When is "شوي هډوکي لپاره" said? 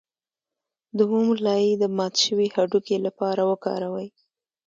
2.25-3.41